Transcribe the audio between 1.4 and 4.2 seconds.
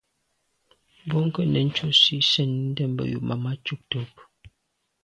nɛ̀n cɔ́sì ndʉ sɛ́ɛ̀nî ndɛ́mbə̄ júp màmá cúptə́ úp.